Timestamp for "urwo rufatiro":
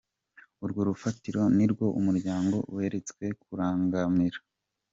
0.63-1.41